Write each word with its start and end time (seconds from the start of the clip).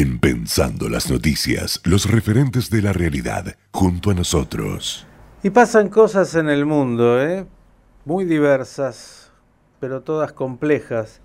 En 0.00 0.20
Pensando 0.20 0.88
las 0.88 1.10
Noticias, 1.10 1.80
los 1.82 2.08
referentes 2.08 2.70
de 2.70 2.82
la 2.82 2.92
realidad, 2.92 3.56
junto 3.72 4.12
a 4.12 4.14
nosotros. 4.14 5.04
Y 5.42 5.50
pasan 5.50 5.88
cosas 5.88 6.36
en 6.36 6.48
el 6.48 6.66
mundo, 6.66 7.20
¿eh? 7.20 7.46
muy 8.04 8.24
diversas, 8.24 9.32
pero 9.80 10.02
todas 10.02 10.32
complejas. 10.32 11.20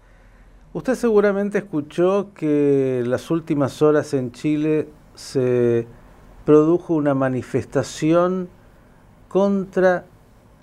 Usted 0.74 0.96
seguramente 0.96 1.60
escuchó 1.60 2.32
que 2.34 3.04
las 3.06 3.30
últimas 3.30 3.84
horas 3.84 4.16
en 4.16 4.32
Chile 4.32 4.90
se 5.14 5.86
produjo 6.44 6.96
una 6.96 7.14
manifestación 7.14 8.50
contra 9.28 10.06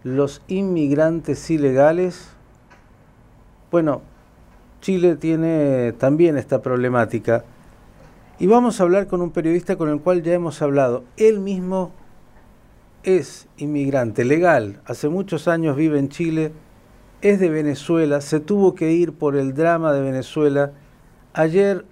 los 0.02 0.42
inmigrantes 0.48 1.48
ilegales. 1.48 2.30
Bueno, 3.70 4.02
Chile 4.80 5.14
tiene 5.14 5.92
también 5.92 6.36
esta 6.38 6.60
problemática. 6.60 7.44
Y 8.40 8.46
vamos 8.46 8.80
a 8.80 8.84
hablar 8.84 9.06
con 9.06 9.20
un 9.20 9.32
periodista 9.32 9.76
con 9.76 9.90
el 9.90 10.00
cual 10.00 10.22
ya 10.22 10.32
hemos 10.32 10.62
hablado. 10.62 11.04
Él 11.18 11.40
mismo 11.40 11.92
es 13.02 13.48
inmigrante 13.58 14.24
legal, 14.24 14.80
hace 14.86 15.10
muchos 15.10 15.46
años 15.46 15.76
vive 15.76 15.98
en 15.98 16.08
Chile, 16.08 16.52
es 17.20 17.38
de 17.38 17.50
Venezuela, 17.50 18.22
se 18.22 18.40
tuvo 18.40 18.74
que 18.74 18.92
ir 18.92 19.12
por 19.12 19.36
el 19.36 19.52
drama 19.52 19.92
de 19.92 20.00
Venezuela. 20.00 20.72
Ayer 21.34 21.84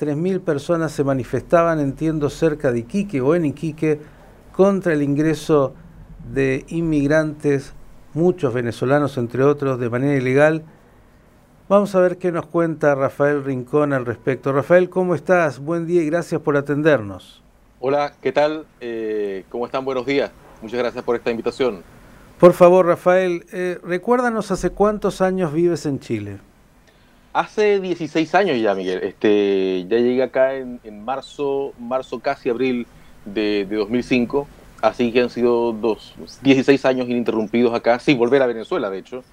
3.000 0.00 0.40
personas 0.40 0.90
se 0.90 1.04
manifestaban, 1.04 1.78
entiendo, 1.78 2.28
cerca 2.28 2.72
de 2.72 2.80
Iquique 2.80 3.20
o 3.20 3.36
en 3.36 3.44
Iquique, 3.44 4.00
contra 4.50 4.94
el 4.94 5.02
ingreso 5.02 5.74
de 6.32 6.64
inmigrantes, 6.70 7.72
muchos 8.14 8.52
venezolanos 8.52 9.16
entre 9.16 9.44
otros, 9.44 9.78
de 9.78 9.90
manera 9.90 10.16
ilegal 10.16 10.64
Vamos 11.66 11.94
a 11.94 12.00
ver 12.00 12.18
qué 12.18 12.30
nos 12.30 12.44
cuenta 12.44 12.94
Rafael 12.94 13.42
Rincón 13.42 13.94
al 13.94 14.04
respecto. 14.04 14.52
Rafael, 14.52 14.90
¿cómo 14.90 15.14
estás? 15.14 15.58
Buen 15.58 15.86
día 15.86 16.02
y 16.02 16.06
gracias 16.06 16.38
por 16.42 16.58
atendernos. 16.58 17.42
Hola, 17.80 18.12
¿qué 18.20 18.32
tal? 18.32 18.66
Eh, 18.82 19.46
¿Cómo 19.48 19.64
están? 19.64 19.82
Buenos 19.82 20.04
días. 20.04 20.30
Muchas 20.60 20.78
gracias 20.78 21.02
por 21.02 21.16
esta 21.16 21.30
invitación. 21.30 21.82
Por 22.38 22.52
favor, 22.52 22.84
Rafael, 22.84 23.46
eh, 23.50 23.78
recuérdanos 23.82 24.50
hace 24.50 24.68
cuántos 24.68 25.22
años 25.22 25.54
vives 25.54 25.86
en 25.86 26.00
Chile. 26.00 26.36
Hace 27.32 27.80
16 27.80 28.34
años 28.34 28.60
ya, 28.60 28.74
Miguel. 28.74 29.02
Este, 29.02 29.86
ya 29.88 29.96
llegué 29.96 30.22
acá 30.22 30.56
en, 30.56 30.80
marzo, 31.02 31.72
marzo 31.78 32.20
casi 32.20 32.50
abril 32.50 32.86
de, 33.24 33.64
de, 33.64 33.76
2005. 33.76 34.46
Así 34.82 35.10
que 35.12 35.22
han 35.22 35.30
sido 35.30 35.72
dos, 35.72 36.14
16 36.42 36.84
años 36.84 37.08
ininterrumpidos 37.08 37.72
acá, 37.72 37.98
sin 38.00 38.18
volver 38.18 38.42
a 38.42 38.46
Venezuela, 38.46 38.90
de 38.90 38.98
hecho 38.98 39.24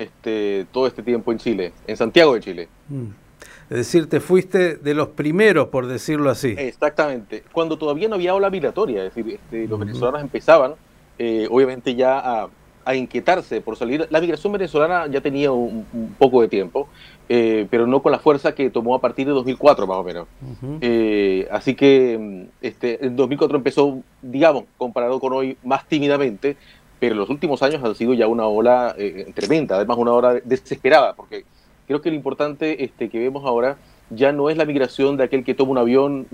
este, 0.00 0.66
todo 0.72 0.86
este 0.86 1.02
tiempo 1.02 1.30
en 1.30 1.38
Chile, 1.38 1.72
en 1.86 1.96
Santiago 1.96 2.34
de 2.34 2.40
Chile. 2.40 2.68
Mm. 2.88 3.08
Es 3.68 3.76
decir, 3.76 4.08
te 4.08 4.18
fuiste 4.18 4.76
de 4.76 4.94
los 4.94 5.08
primeros, 5.08 5.68
por 5.68 5.86
decirlo 5.86 6.30
así. 6.30 6.54
Exactamente. 6.58 7.44
Cuando 7.52 7.76
todavía 7.78 8.08
no 8.08 8.16
había 8.16 8.34
ola 8.34 8.50
migratoria, 8.50 9.04
es 9.04 9.14
decir, 9.14 9.34
este, 9.34 9.68
los 9.68 9.78
venezolanos 9.78 10.22
empezaban, 10.22 10.74
eh, 11.18 11.46
obviamente, 11.50 11.94
ya 11.94 12.44
a, 12.44 12.48
inquietarse 12.92 13.60
por 13.60 13.76
salir. 13.76 14.08
La 14.10 14.20
migración 14.20 14.52
venezolana 14.52 15.06
ya 15.06 15.20
tenía 15.20 15.52
un, 15.52 15.86
poco 16.18 16.42
de 16.42 16.48
tiempo, 16.48 16.88
eh, 17.28 17.68
pero 17.70 17.86
no 17.86 18.02
con 18.02 18.10
la 18.10 18.18
fuerza 18.18 18.52
que 18.52 18.68
tomó 18.68 18.96
a 18.96 19.00
partir 19.00 19.28
de 19.28 19.32
2004, 19.32 19.86
más 19.86 19.98
o 19.98 20.02
menos. 20.02 20.26
Eh, 20.80 21.46
así 21.52 21.76
que 21.76 22.18
mm, 22.18 22.64
este, 22.66 23.06
en 23.06 23.14
2004 23.14 23.56
empezó, 23.56 24.00
digamos, 24.20 24.64
comparado 24.76 25.20
con 25.20 25.32
hoy, 25.32 25.56
más 25.62 25.86
tímidamente, 25.86 26.56
pero 27.00 27.14
los 27.14 27.30
últimos 27.30 27.62
años 27.62 27.82
han 27.82 27.94
sido 27.94 28.12
ya 28.12 28.28
una 28.28 28.46
ola 28.46 28.94
eh, 28.96 29.32
tremenda, 29.34 29.76
además 29.76 29.96
una 29.96 30.12
ola 30.12 30.34
desesperada, 30.44 31.14
porque 31.14 31.44
creo 31.86 32.02
que 32.02 32.10
lo 32.10 32.16
importante 32.16 32.84
este, 32.84 33.08
que 33.08 33.18
vemos 33.18 33.44
ahora 33.44 33.78
ya 34.10 34.32
no 34.32 34.50
es 34.50 34.56
la 34.56 34.66
migración 34.66 35.16
de 35.16 35.24
aquel 35.24 35.42
que 35.42 35.54
toma 35.54 35.72
un 35.72 35.78
avión, 35.78 36.26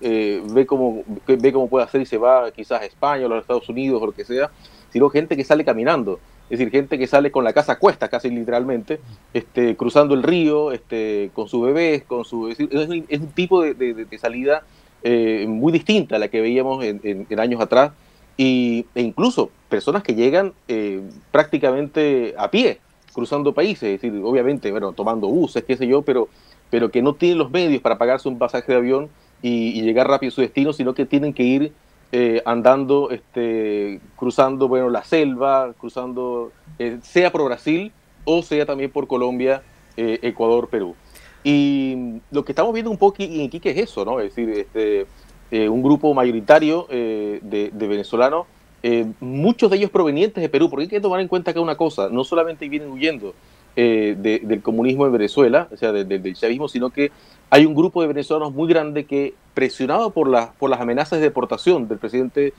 eh, 0.00 0.42
ve, 0.52 0.66
cómo, 0.66 1.02
ve 1.26 1.52
cómo 1.52 1.68
puede 1.68 1.84
hacer 1.84 2.00
y 2.00 2.06
se 2.06 2.16
va 2.16 2.50
quizás 2.52 2.80
a 2.80 2.84
España 2.86 3.24
o 3.24 3.26
a 3.26 3.28
los 3.30 3.42
Estados 3.42 3.68
Unidos 3.68 4.00
o 4.00 4.06
lo 4.06 4.12
que 4.12 4.24
sea, 4.24 4.50
sino 4.90 5.10
gente 5.10 5.36
que 5.36 5.44
sale 5.44 5.64
caminando, 5.64 6.20
es 6.44 6.58
decir, 6.58 6.70
gente 6.70 6.98
que 6.98 7.06
sale 7.06 7.30
con 7.30 7.44
la 7.44 7.52
casa 7.52 7.72
a 7.72 7.78
cuesta, 7.78 8.08
casi 8.08 8.30
literalmente, 8.30 9.00
este, 9.34 9.76
cruzando 9.76 10.14
el 10.14 10.22
río, 10.22 10.72
este, 10.72 11.30
con 11.34 11.48
su 11.48 11.60
bebé, 11.60 12.04
con 12.06 12.24
su, 12.24 12.48
es, 12.48 12.58
un 12.58 13.26
tipo 13.34 13.62
de, 13.62 14.06
salida 14.18 14.62
eh, 15.02 15.44
muy 15.48 15.72
distinta 15.72 16.16
a 16.16 16.18
la 16.18 16.28
que 16.28 16.40
veíamos 16.40 16.82
en 16.84 17.40
años 17.40 17.60
atrás 17.60 17.92
y, 18.36 18.86
e 18.94 19.02
incluso 19.02 19.50
personas 19.68 20.02
que 20.02 20.14
llegan 20.14 20.52
eh, 20.68 21.02
prácticamente 21.30 22.34
a 22.36 22.50
pie, 22.50 22.80
cruzando 23.12 23.52
países, 23.54 23.82
es 23.82 24.00
decir, 24.00 24.20
obviamente, 24.24 24.70
bueno, 24.70 24.92
tomando 24.92 25.28
buses, 25.28 25.64
qué 25.64 25.76
sé 25.76 25.86
yo, 25.86 26.02
pero, 26.02 26.28
pero 26.70 26.90
que 26.90 27.02
no 27.02 27.14
tienen 27.14 27.38
los 27.38 27.50
medios 27.50 27.80
para 27.80 27.98
pagarse 27.98 28.28
un 28.28 28.38
pasaje 28.38 28.72
de 28.72 28.78
avión 28.78 29.08
y, 29.40 29.82
llegar 29.82 30.08
rápido 30.08 30.30
a 30.30 30.34
su 30.34 30.40
destino, 30.40 30.72
sino 30.72 30.94
que 30.94 31.06
tienen 31.06 31.32
que 31.32 31.42
ir 31.42 31.72
eh, 32.12 32.42
andando, 32.44 33.10
este, 33.10 34.00
cruzando, 34.16 34.68
bueno, 34.68 34.90
la 34.90 35.04
selva, 35.04 35.72
cruzando, 35.78 36.52
eh, 36.78 36.98
sea 37.02 37.30
por 37.30 37.44
Brasil 37.44 37.92
o 38.24 38.42
sea 38.42 38.64
también 38.64 38.90
por 38.90 39.06
Colombia, 39.06 39.62
Ecuador, 39.96 40.68
Perú. 40.68 40.96
Y 41.44 42.22
lo 42.30 42.42
que 42.42 42.52
estamos 42.52 42.72
viendo 42.72 42.90
un 42.90 42.96
poco 42.96 43.22
en 43.22 43.42
Iquique 43.42 43.70
es 43.70 43.76
eso, 43.76 44.02
¿no? 44.04 44.18
Es 44.18 44.34
decir, 44.34 44.48
este, 44.48 45.06
eh, 45.54 45.68
un 45.68 45.84
grupo 45.84 46.12
mayoritario 46.14 46.88
eh, 46.90 47.38
de, 47.40 47.86
venezolanos, 47.86 48.48
eh, 48.82 49.06
muchos 49.20 49.70
de 49.70 49.76
ellos 49.76 49.88
provenientes 49.88 50.42
de 50.42 50.48
Perú, 50.48 50.68
porque 50.68 50.82
hay 50.82 50.88
que 50.88 51.00
tomar 51.00 51.20
en 51.20 51.28
cuenta 51.28 51.52
que 51.52 51.60
una 51.60 51.76
cosa, 51.76 52.08
no 52.08 52.24
solamente 52.24 52.68
vienen 52.68 52.90
huyendo 52.90 53.36
del 53.76 54.60
comunismo 54.64 55.06
en 55.06 55.12
Venezuela, 55.12 55.68
o 55.72 55.76
sea, 55.76 55.92
del 55.92 56.34
chavismo, 56.34 56.68
sino 56.68 56.90
que 56.90 57.12
hay 57.50 57.66
un 57.66 57.74
grupo 57.76 58.02
de 58.02 58.08
venezolanos 58.08 58.52
muy 58.52 58.68
grande 58.68 59.04
que, 59.04 59.34
presionado 59.52 60.10
por, 60.10 60.28
por 60.58 60.70
las 60.70 60.80
amenazas 60.80 61.20
de 61.20 61.26
deportación 61.26 61.86
del 61.86 61.98
presidente 61.98 62.52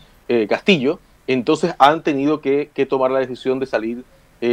Castillo, 0.48 1.00
entonces 1.28 1.74
han 1.80 2.02
tenido 2.02 2.40
que, 2.40 2.70
tomar 2.90 3.12
la 3.12 3.20
decisión 3.20 3.60
de 3.60 3.66
salir 3.66 4.06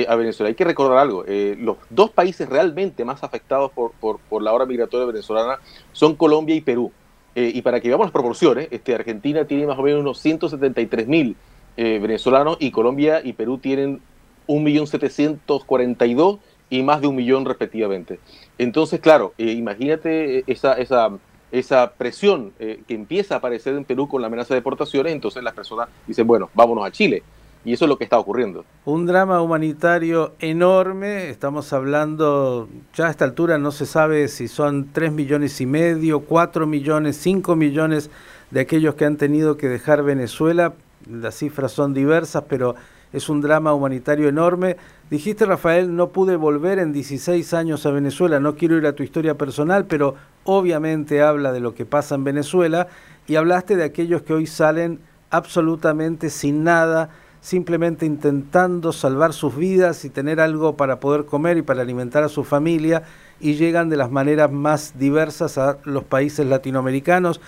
a 0.08 0.16
Venezuela. 0.16 0.48
Hay 0.48 0.56
que 0.56 0.64
recordar 0.64 0.98
algo, 0.98 1.24
los 1.58 1.76
dos 1.90 2.10
países 2.10 2.48
realmente 2.48 3.04
más 3.04 3.22
afectados 3.22 3.70
por, 3.70 3.92
por 4.18 4.42
la 4.42 4.52
hora 4.52 4.66
migratoria 4.66 5.06
venezolana 5.06 5.58
son 5.92 6.16
Colombia 6.16 6.56
y 6.56 6.60
Perú. 6.60 6.92
Eh, 7.34 7.50
y 7.54 7.62
para 7.62 7.80
que 7.80 7.88
veamos 7.88 8.06
las 8.06 8.12
proporciones, 8.12 8.68
este, 8.70 8.94
Argentina 8.94 9.46
tiene 9.46 9.66
más 9.66 9.78
o 9.78 9.82
menos 9.82 10.00
unos 10.00 10.18
173 10.20 11.08
mil 11.08 11.36
eh, 11.76 11.98
venezolanos 12.00 12.58
y 12.60 12.70
Colombia 12.70 13.22
y 13.24 13.32
Perú 13.32 13.58
tienen 13.58 14.00
1.742 14.46 16.38
y 16.68 16.82
más 16.82 17.00
de 17.00 17.06
un 17.06 17.16
millón 17.16 17.44
respectivamente. 17.44 18.20
Entonces, 18.58 19.00
claro, 19.00 19.32
eh, 19.38 19.52
imagínate 19.52 20.44
esa, 20.46 20.74
esa, 20.74 21.10
esa 21.50 21.92
presión 21.92 22.52
que 22.58 22.84
empieza 22.88 23.34
a 23.34 23.38
aparecer 23.38 23.74
en 23.74 23.84
Perú 23.84 24.08
con 24.08 24.20
la 24.20 24.26
amenaza 24.26 24.54
de 24.54 24.60
deportaciones, 24.60 25.12
entonces 25.12 25.42
las 25.42 25.54
personas 25.54 25.88
dicen, 26.06 26.26
bueno, 26.26 26.50
vámonos 26.54 26.86
a 26.86 26.90
Chile. 26.90 27.22
Y 27.64 27.72
eso 27.72 27.84
es 27.84 27.88
lo 27.88 27.96
que 27.96 28.04
está 28.04 28.18
ocurriendo. 28.18 28.64
Un 28.84 29.06
drama 29.06 29.40
humanitario 29.40 30.32
enorme, 30.40 31.30
estamos 31.30 31.72
hablando, 31.72 32.68
ya 32.94 33.06
a 33.06 33.10
esta 33.10 33.24
altura 33.24 33.58
no 33.58 33.70
se 33.70 33.86
sabe 33.86 34.26
si 34.28 34.48
son 34.48 34.88
3 34.92 35.12
millones 35.12 35.60
y 35.60 35.66
medio, 35.66 36.20
4 36.20 36.66
millones, 36.66 37.16
5 37.18 37.54
millones 37.54 38.10
de 38.50 38.60
aquellos 38.60 38.96
que 38.96 39.04
han 39.04 39.16
tenido 39.16 39.56
que 39.56 39.68
dejar 39.68 40.02
Venezuela, 40.02 40.74
las 41.08 41.36
cifras 41.36 41.72
son 41.72 41.94
diversas, 41.94 42.44
pero 42.48 42.74
es 43.12 43.28
un 43.28 43.40
drama 43.40 43.74
humanitario 43.74 44.28
enorme. 44.28 44.76
Dijiste, 45.10 45.44
Rafael, 45.44 45.94
no 45.94 46.08
pude 46.08 46.36
volver 46.36 46.78
en 46.78 46.92
16 46.92 47.54
años 47.54 47.84
a 47.86 47.90
Venezuela, 47.90 48.40
no 48.40 48.56
quiero 48.56 48.76
ir 48.76 48.86
a 48.86 48.94
tu 48.94 49.02
historia 49.02 49.36
personal, 49.36 49.84
pero 49.86 50.14
obviamente 50.44 51.22
habla 51.22 51.52
de 51.52 51.60
lo 51.60 51.74
que 51.74 51.84
pasa 51.84 52.14
en 52.14 52.24
Venezuela 52.24 52.88
y 53.26 53.36
hablaste 53.36 53.76
de 53.76 53.84
aquellos 53.84 54.22
que 54.22 54.32
hoy 54.32 54.46
salen 54.46 55.00
absolutamente 55.30 56.30
sin 56.30 56.64
nada, 56.64 57.10
simplemente 57.42 58.06
intentando 58.06 58.92
salvar 58.92 59.32
sus 59.32 59.56
vidas 59.56 60.04
y 60.04 60.10
tener 60.10 60.40
algo 60.40 60.76
para 60.76 61.00
poder 61.00 61.26
comer 61.26 61.58
y 61.58 61.62
para 61.62 61.82
alimentar 61.82 62.22
a 62.22 62.28
su 62.28 62.44
familia 62.44 63.02
y 63.40 63.54
llegan 63.54 63.88
de 63.88 63.96
las 63.96 64.12
maneras 64.12 64.50
más 64.50 64.96
diversas 64.96 65.58
a 65.58 65.78
los 65.84 66.04
países 66.04 66.46
latinoamericanos 66.46 67.40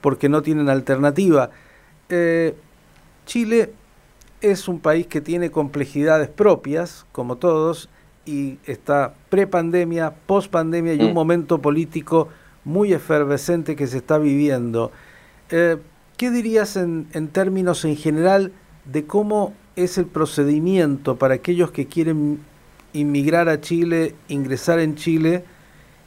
porque 0.00 0.28
no 0.28 0.42
tienen 0.42 0.68
alternativa. 0.68 1.50
Eh, 2.08 2.54
Chile 3.26 3.72
es 4.40 4.68
un 4.68 4.78
país 4.78 5.08
que 5.08 5.20
tiene 5.20 5.50
complejidades 5.50 6.28
propias, 6.28 7.04
como 7.10 7.36
todos, 7.36 7.90
y 8.24 8.58
está 8.66 9.14
pre-pandemia, 9.30 10.14
post-pandemia 10.26 10.94
y 10.94 11.02
un 11.02 11.10
mm. 11.10 11.14
momento 11.14 11.58
político 11.58 12.28
muy 12.64 12.92
efervescente 12.92 13.74
que 13.74 13.88
se 13.88 13.96
está 13.96 14.16
viviendo. 14.16 14.92
Eh, 15.50 15.76
¿Qué 16.16 16.30
dirías 16.30 16.76
en, 16.76 17.08
en 17.14 17.26
términos 17.26 17.84
en 17.84 17.96
general 17.96 18.52
de 18.84 19.04
cómo 19.04 19.54
es 19.76 19.98
el 19.98 20.06
procedimiento 20.06 21.16
para 21.16 21.34
aquellos 21.34 21.70
que 21.70 21.86
quieren 21.86 22.40
inmigrar 22.92 23.48
a 23.48 23.60
Chile, 23.60 24.14
ingresar 24.28 24.80
en 24.80 24.96
Chile, 24.96 25.44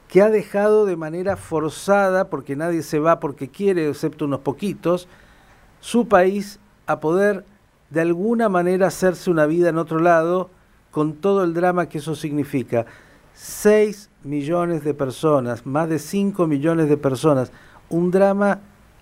que 0.08 0.22
ha 0.22 0.30
dejado 0.30 0.86
de 0.86 0.96
manera 0.96 1.38
forzada, 1.38 2.30
porque 2.30 2.56
nadie 2.56 2.84
se 2.84 3.00
va 3.00 3.20
porque 3.20 3.50
quiere, 3.50 3.90
excepto 3.90 4.26
unos 4.26 4.42
poquitos, 4.42 5.08
su 5.80 6.08
país 6.08 6.60
a 6.88 7.00
poder 7.00 7.46
de 7.90 8.02
alguna 8.02 8.50
manera 8.50 8.88
hacerse 8.88 9.30
una 9.30 9.46
vida 9.46 9.70
en 9.70 9.78
otro 9.78 10.00
lado, 10.00 10.50
con 10.92 11.14
todo 11.14 11.44
el 11.44 11.54
drama 11.54 11.88
que 11.88 12.00
eso 12.00 12.16
significa. 12.16 12.86
6 13.34 14.10
millones 14.24 14.84
de 14.84 14.94
personas, 14.94 15.66
más 15.66 15.88
de 15.90 16.00
5 16.00 16.48
millones 16.48 16.90
de 16.90 16.98
personas, 16.98 17.52
un 17.90 18.12
drama 18.12 18.60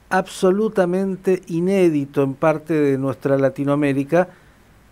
absolutamente 0.09 1.42
inédito 1.48 2.24
en 2.24 2.33
parte 2.33 2.74
de 2.74 2.98
nuestra 2.98 3.38
Latinoamérica 3.38 4.30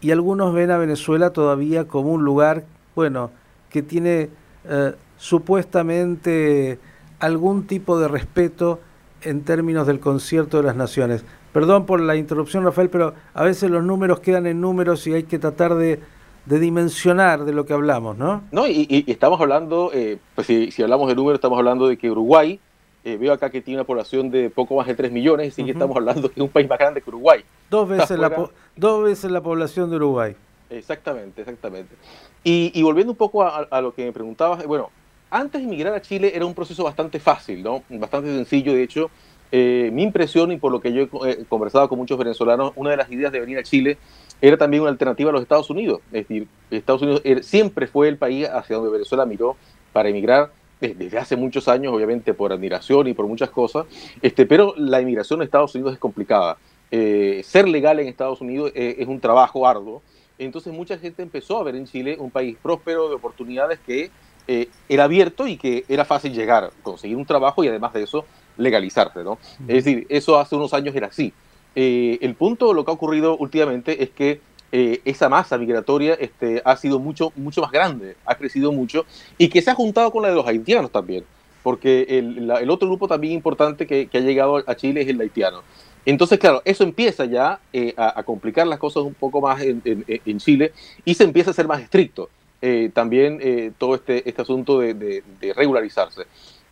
y 0.02 0.12
algunos 0.12 0.54
ven 0.54 0.72
a 0.72 0.78
Venezuela 0.78 1.32
todavía 1.32 1.88
como 1.88 2.12
un 2.12 2.24
lugar, 2.24 2.66
bueno, 2.96 3.32
que 3.70 3.82
tiene 3.82 4.30
eh, 4.66 4.94
supuestamente 5.18 6.80
algún 7.20 7.66
tipo 7.66 7.98
de 8.00 8.08
respeto 8.08 8.80
en 9.22 9.42
términos 9.44 9.88
del 9.88 10.00
concierto 10.00 10.58
de 10.58 10.64
las 10.64 10.76
naciones. 10.76 11.24
Perdón 11.54 11.86
por 11.86 12.02
la 12.02 12.16
interrupción, 12.18 12.66
Rafael, 12.66 12.90
pero 12.90 13.14
a 13.34 13.44
veces 13.44 13.72
los 13.72 13.84
números 13.84 14.20
quedan 14.20 14.46
en 14.46 14.60
números 14.60 15.08
y 15.08 15.14
hay 15.14 15.24
que 15.24 15.40
tratar 15.40 15.76
de, 15.76 16.00
dimensionar 16.46 17.46
de 17.46 17.54
lo 17.54 17.66
que 17.66 17.74
hablamos, 17.74 18.18
¿no? 18.18 18.44
No, 18.52 18.68
y, 18.68 19.06
estamos 19.08 19.40
hablando, 19.40 19.90
eh, 19.94 20.20
pues 20.36 20.46
si, 20.46 20.70
si 20.72 20.84
hablamos 20.84 21.08
de 21.08 21.16
números, 21.16 21.38
estamos 21.38 21.58
hablando 21.58 21.88
de 21.88 21.98
que 21.98 22.12
Uruguay 22.12 22.60
eh, 23.06 23.18
veo 23.18 23.31
acá 23.31 23.52
que 23.52 23.62
tiene 23.62 23.80
una 23.80 23.86
población 23.86 24.31
de 24.31 24.50
poco 24.50 24.75
más 24.75 24.88
de 24.88 24.96
3 24.96 25.12
millones, 25.12 25.54
así 25.54 25.63
que 25.63 25.72
estamos 25.72 25.96
hablando 25.96 26.28
de 26.28 26.42
un 26.42 26.50
país 26.50 26.68
más 26.68 26.80
grande 26.80 27.02
que 27.02 27.10
Uruguay. 27.12 27.46
Dos 27.69 27.88
veces, 27.88 28.18
la, 28.18 28.50
dos 28.75 29.04
veces 29.04 29.30
la 29.30 29.42
población 29.42 29.92
de 29.92 29.98
Uruguay. 29.98 30.36
Exactamente, 30.72 31.42
exactamente. 31.42 31.96
Y, 32.44 32.81
volviendo 32.81 33.13
un 33.13 33.18
poco 33.18 33.44
a, 33.44 33.81
lo 33.81 33.94
que 33.94 34.06
me 34.06 34.12
preguntabas, 34.12 34.63
eh, 34.63 34.68
bueno, 34.68 34.90
antes 35.30 35.62
de 35.62 35.68
emigrar 35.68 35.94
a 35.94 36.02
Chile 36.02 36.31
era 36.34 36.48
un 36.48 36.56
proceso 36.56 36.84
bastante 36.84 37.19
fácil, 37.19 37.62
¿no? 37.62 37.84
Bastante 37.90 38.30
sencillo, 38.36 38.74
de 38.74 38.81
hecho. 38.81 39.12
Eh, 39.51 39.92
mi 39.94 40.01
impresión 40.01 40.51
y 40.51 40.58
por 40.58 40.72
lo 40.72 40.81
que 40.81 40.92
yo 40.92 41.04
he 41.25 41.46
conversado 41.46 41.88
con 41.88 42.00
muchos 42.00 42.18
venezolanos, 42.18 42.74
una 42.75 42.90
de 42.90 42.98
las 42.98 43.12
ideas 43.12 43.31
de 43.31 43.40
venir 43.40 43.60
a 43.60 43.63
Chile 43.63 44.00
era 44.42 44.58
también 44.58 44.81
una 44.81 44.90
alternativa 44.90 45.30
a 45.30 45.34
los 45.34 45.44
Estados 45.44 45.69
Unidos. 45.69 46.01
Es 46.08 46.28
decir, 46.28 46.48
Estados 46.72 47.04
Unidos 47.04 47.22
siempre 47.46 47.86
fue 47.86 48.08
el 48.08 48.18
país 48.18 48.50
hacia 48.50 48.78
donde 48.78 48.92
Venezuela 48.92 49.28
miró 49.28 49.56
para 49.94 50.10
emigrar 50.10 50.50
desde 50.80 51.18
hace 51.18 51.36
muchos 51.36 51.68
años, 51.68 51.94
obviamente 51.94 52.33
por 52.33 52.51
admiración 52.51 53.07
y 53.07 53.13
por 53.13 53.27
muchas 53.27 53.50
cosas, 53.50 53.86
este, 54.22 54.45
pero 54.45 54.74
la 54.77 55.01
inmigración 55.01 55.42
a 55.42 55.44
Estados 55.44 55.74
Unidos 55.75 55.94
es 55.94 56.00
complicada. 56.00 56.57
Eh, 56.92 57.42
ser 57.44 57.68
legal 57.68 58.00
en 58.00 58.07
Estados 58.07 58.42
Unidos 58.42 58.72
eh, 58.75 58.95
es 59.00 59.07
un 59.07 59.19
trabajo 59.19 59.68
arduo. 59.68 60.01
Entonces 60.38 60.74
mucha 60.74 60.98
gente 60.98 61.24
empezó 61.24 61.60
a 61.60 61.63
ver 61.63 61.75
en 61.75 61.86
Chile 61.86 62.18
un 62.19 62.30
país 62.30 62.57
próspero 62.62 63.10
de 63.10 63.16
oportunidades 63.16 63.80
que 63.86 64.12
eh, 64.48 64.69
era 64.89 65.06
abierto 65.06 65.48
y 65.48 65.57
que 65.57 65.86
era 65.88 66.06
fácil 66.06 66.33
llegar, 66.33 66.72
conseguir 66.83 67.18
un 67.18 67.25
trabajo 67.25 67.63
y 67.63 67.68
además 67.68 67.94
de 67.94 68.04
eso 68.04 68.25
legalizarse. 68.57 69.24
¿no? 69.24 69.39
Es 69.68 69.83
decir, 69.83 70.06
eso 70.10 70.38
hace 70.38 70.56
unos 70.56 70.74
años 70.74 70.95
era 70.95 71.07
así. 71.07 71.33
el 71.74 72.36
punto, 72.36 72.74
lo 72.74 72.86
que 72.86 72.92
ha 72.92 72.94
ocurrido 72.94 73.38
últimamente 73.38 74.04
es 74.04 74.10
que 74.12 74.42
eh, 74.77 75.00
esa 75.06 75.30
masa 75.30 75.57
migratoria 75.57 76.16
este, 76.16 76.62
ha 76.66 76.75
sido 76.75 77.00
mucho, 77.00 77.31
mucho 77.38 77.62
más 77.62 77.72
grande, 77.72 78.18
ha 78.25 78.36
crecido 78.36 78.74
mucho 78.74 79.06
y 79.38 79.48
que 79.48 79.62
se 79.62 79.72
ha 79.72 79.74
juntado 79.74 80.12
con 80.12 80.22
la 80.22 80.27
de 80.27 80.36
los 80.36 80.45
haitianos 80.45 80.92
también, 80.92 81.24
porque 81.63 82.06
el, 82.10 82.69
otro 82.69 82.89
grupo 82.89 83.07
también 83.07 83.31
importante 83.31 83.88
que, 83.88 84.10
ha 84.13 84.19
llegado 84.19 84.62
a 84.68 84.75
Chile 84.75 85.00
es 85.00 85.07
el 85.07 85.22
haitiano. 85.22 85.62
Entonces, 86.06 86.39
claro, 86.39 86.62
eso 86.66 86.83
empieza 86.83 87.24
ya 87.24 87.62
eh, 87.72 87.94
a, 87.95 88.22
complicar 88.24 88.68
las 88.68 88.77
cosas 88.77 89.04
un 89.04 89.13
poco 89.13 89.39
más 89.39 89.62
en, 89.62 90.39
Chile 90.39 90.74
y 91.06 91.13
se 91.13 91.24
empieza 91.24 91.51
a 91.51 91.54
ser 91.54 91.69
más 91.69 91.81
estricto. 91.81 92.30
Eh, 92.62 92.89
también 92.94 93.74
todo 93.77 93.95
este, 93.95 94.27
este 94.27 94.42
asunto 94.42 94.80
de 94.80 95.24
regularizarse. 95.56 96.25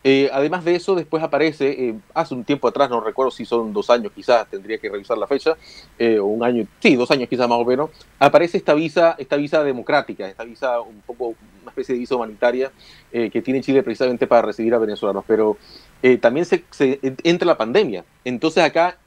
Eh, 0.03 0.29
además 0.33 0.65
de 0.65 0.75
eso, 0.75 0.95
después 0.95 1.23
aparece, 1.23 1.89
eh, 1.89 1.95
hace 2.13 2.33
un 2.33 2.43
tiempo 2.43 2.67
atrás, 2.67 2.89
no 2.89 2.99
recuerdo 2.99 3.31
si 3.31 3.45
son 3.45 3.71
dos 3.71 3.89
años 3.89 4.11
quizás, 4.13 4.47
tendría 4.49 4.77
que 4.77 4.89
revisar 4.89 5.17
la 5.17 5.27
fecha, 5.27 5.55
eh, 5.97 6.19
o 6.19 6.25
un 6.25 6.43
año, 6.43 6.67
sí, 6.79 6.95
dos 6.95 7.09
años 7.11 7.29
quizás 7.29 7.47
más 7.47 7.57
o 7.57 7.63
menos, 7.63 7.89
aparece 8.19 8.57
esta 8.57 8.73
visa, 8.73 9.15
esta 9.17 9.37
visa 9.37 9.63
democrática, 9.63 10.27
esta 10.27 10.43
visa 10.43 10.81
un 10.81 11.01
poco, 11.01 11.35
una 11.61 11.71
especie 11.71 11.95
de 11.95 11.99
visa 11.99 12.15
humanitaria 12.15 12.71
que 13.11 13.41
tiene 13.41 13.61
Chile 13.61 13.83
precisamente 13.83 14.27
para 14.27 14.41
recibir 14.41 14.73
a 14.73 14.79
venezolanos, 14.79 15.23
pero 15.27 15.55
también 16.19 16.45
se, 16.45 16.63
entra 17.23 17.45
la 17.45 17.57
pandemia. 17.57 18.03
Entonces 18.25 18.63
acá 18.63 18.97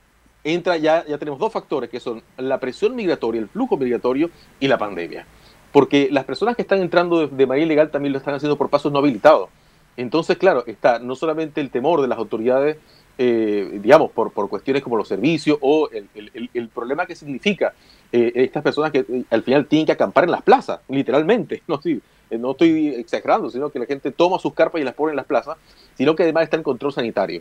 entra 0.45 0.77
ya, 0.77 1.05
ya 1.07 1.19
tenemos 1.19 1.39
dos 1.41 1.53
factores 1.53 1.91
que 1.91 2.01
son 2.01 2.23
la 2.39 2.59
presión 2.59 2.95
migratoria, 2.95 3.41
el 3.41 3.49
flujo 3.49 3.77
migratorio 3.77 4.31
y 4.61 4.69
la 4.69 4.79
pandemia. 4.79 5.27
Porque 5.73 6.09
las 6.11 6.25
personas 6.25 6.57
que 6.57 6.63
están 6.63 6.81
entrando 6.81 7.27
de 7.27 7.47
manera 7.47 7.67
ilegal 7.67 7.91
también 7.91 8.13
lo 8.13 8.19
están 8.19 8.35
haciendo 8.35 8.57
por 8.57 8.71
pasos 8.71 8.93
no 8.93 9.01
habilitados. 9.01 9.51
Entonces, 9.97 10.37
claro, 10.37 10.65
está 10.67 10.99
no 10.99 11.15
solamente 11.15 11.61
el 11.61 11.71
temor 11.71 12.03
de 12.03 12.09
las 12.09 12.19
autoridades, 12.19 12.77
eh, 13.19 13.79
digamos, 13.83 14.11
por, 14.11 14.31
por 14.31 14.49
cuestiones 14.51 14.83
como 14.83 14.97
los 14.97 15.09
servicios 15.09 15.57
o 15.63 15.89
el, 15.91 16.69
problema 16.69 17.07
que 17.07 17.15
significa 17.15 17.73
eh, 18.13 18.33
estas 18.35 18.63
personas 18.63 18.93
que 18.93 18.99
eh, 18.99 19.25
al 19.31 19.43
final 19.43 19.67
tienen 19.67 19.87
que 19.87 19.93
acampar 19.93 20.25
en 20.25 20.33
las 20.33 20.43
plazas, 20.43 20.81
literalmente. 20.89 21.63
No 21.69 21.77
estoy, 21.77 22.03
no 22.31 22.51
estoy 22.51 22.89
exagerando, 22.89 23.49
sino 23.51 23.71
que 23.71 23.79
la 23.79 23.87
gente 23.87 24.11
toma 24.11 24.39
sus 24.39 24.53
carpas 24.53 24.81
y 24.81 24.85
las 24.85 24.95
pone 24.95 25.13
en 25.13 25.17
las 25.17 25.27
plazas, 25.27 25.57
sino 25.97 26.15
que 26.15 26.25
además 26.25 26.45
está 26.45 26.57
el 26.57 26.63
control 26.63 26.93
sanitario. 26.93 27.41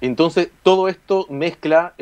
Entonces, 0.00 0.50
todo 0.62 0.88
esto 0.88 1.26
mezcla 1.30 1.94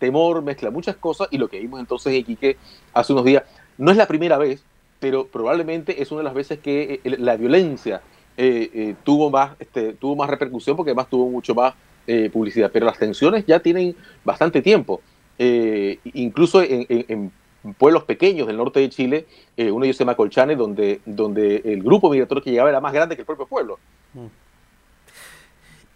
temor, 0.00 0.42
mezcla 0.42 0.70
muchas 0.70 0.96
cosas, 0.96 1.28
y 1.30 1.38
lo 1.38 1.46
que 1.46 1.60
vimos 1.60 1.78
entonces 1.78 2.12
en 2.12 2.18
Iquique 2.18 2.56
hace 2.92 3.12
unos 3.12 3.24
días, 3.24 3.44
no 3.78 3.92
es 3.92 3.96
la 3.96 4.08
primera 4.08 4.36
vez, 4.36 4.64
pero 4.98 5.28
probablemente 5.28 6.02
es 6.02 6.10
una 6.10 6.20
de 6.20 6.24
las 6.24 6.34
veces 6.34 6.58
que 6.58 7.00
la 7.04 7.36
violencia 7.36 8.02
eh, 8.36 8.70
eh, 8.74 8.94
tuvo, 9.02 9.30
más, 9.30 9.52
este, 9.58 9.94
tuvo 9.94 10.16
más 10.16 10.28
repercusión 10.28 10.76
porque 10.76 10.90
además 10.90 11.08
tuvo 11.08 11.30
mucho 11.30 11.54
más 11.54 11.74
eh, 12.06 12.30
publicidad. 12.32 12.70
Pero 12.72 12.86
las 12.86 12.98
tensiones 12.98 13.46
ya 13.46 13.60
tienen 13.60 13.94
bastante 14.24 14.62
tiempo. 14.62 15.00
incluso 15.38 16.62
en, 16.62 17.32
pueblos 17.78 18.04
pequeños 18.04 18.46
del 18.46 18.56
norte 18.56 18.78
de 18.78 18.88
Chile, 18.88 19.26
uno 19.56 19.80
de 19.80 19.86
ellos 19.86 19.96
se 19.96 20.04
llama 20.04 20.14
Colchane, 20.14 20.54
donde, 20.54 21.00
donde 21.04 21.62
el 21.64 21.82
grupo 21.82 22.08
migratorio 22.08 22.42
que 22.42 22.50
llegaba 22.50 22.70
era 22.70 22.80
más 22.80 22.92
grande 22.92 23.16
que 23.16 23.22
el 23.22 23.26
propio 23.26 23.46
pueblo. 23.46 23.78
Mm. 24.14 24.26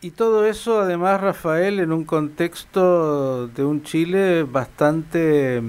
Y 0.03 0.13
todo 0.13 0.47
eso, 0.47 0.81
además, 0.81 1.21
Rafael, 1.21 1.79
en 1.79 1.93
un 1.93 2.05
contexto 2.05 3.49
de 3.49 3.65
un 3.65 3.83
Chile 3.83 4.45
bastante 4.45 5.63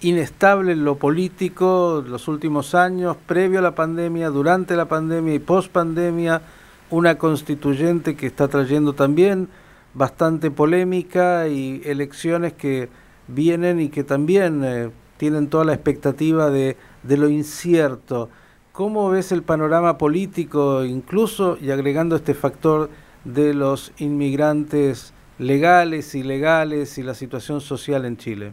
inestable 0.00 0.72
en 0.72 0.84
lo 0.84 0.96
político 0.96 2.02
los 2.06 2.26
últimos 2.28 2.74
años, 2.74 3.16
previo 3.26 3.58
a 3.58 3.62
la 3.62 3.74
pandemia, 3.74 4.30
durante 4.30 4.76
la 4.76 4.86
pandemia 4.86 5.34
y 5.34 5.38
post 5.38 5.70
pandemia, 5.70 6.42
una 6.90 7.18
constituyente 7.18 8.16
que 8.16 8.26
está 8.26 8.48
trayendo 8.48 8.94
también 8.94 9.48
bastante 9.94 10.50
polémica 10.50 11.48
y 11.48 11.82
elecciones 11.84 12.54
que 12.54 12.88
vienen 13.28 13.80
y 13.80 13.90
que 13.90 14.02
también 14.02 14.62
eh, 14.64 14.90
tienen 15.18 15.48
toda 15.48 15.64
la 15.64 15.74
expectativa 15.74 16.50
de, 16.50 16.76
de 17.02 17.16
lo 17.16 17.28
incierto. 17.28 18.30
¿Cómo 18.72 19.10
ves 19.10 19.32
el 19.32 19.42
panorama 19.42 19.98
político, 19.98 20.84
incluso 20.84 21.58
y 21.60 21.70
agregando 21.70 22.16
este 22.16 22.34
factor 22.34 22.88
de 23.24 23.52
los 23.52 23.92
inmigrantes 23.98 25.12
legales, 25.38 26.14
ilegales 26.14 26.96
y 26.96 27.02
la 27.02 27.14
situación 27.14 27.60
social 27.60 28.04
en 28.06 28.16
Chile? 28.16 28.52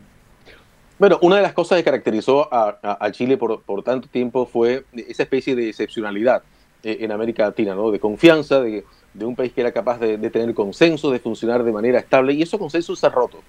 Bueno, 1.00 1.20
una 1.22 1.36
de 1.36 1.44
las 1.44 1.54
cosas 1.54 1.78
que 1.78 1.84
caracterizó 1.84 2.50
a, 2.52 3.12
Chile 3.12 3.38
por, 3.38 3.84
tanto 3.84 4.08
tiempo 4.08 4.48
fue 4.48 4.84
esa 4.94 5.24
especie 5.24 5.56
de 5.56 5.70
excepcionalidad 5.70 6.42
eh, 6.82 6.98
en 7.02 7.12
América 7.12 7.44
Latina, 7.44 7.76
¿no? 7.76 7.92
de 7.92 8.00
confianza, 8.00 8.62
de, 8.62 8.84
un 9.20 9.36
país 9.36 9.54
que 9.54 9.62
era 9.62 9.72
capaz 9.72 10.00
de, 10.00 10.18
tener 10.32 10.56
consenso, 10.56 11.12
de 11.12 11.20
funcionar 11.20 11.64
de 11.64 11.72
manera 11.72 12.00
estable, 12.00 12.34
y 12.34 12.42
esos 12.42 12.60
consensos 12.60 13.00
se 13.00 13.06
han 13.06 13.14
roto. 13.14 13.44